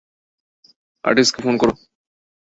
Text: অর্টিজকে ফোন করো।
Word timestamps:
অর্টিজকে 1.03 1.39
ফোন 1.43 1.55
করো। 1.61 1.73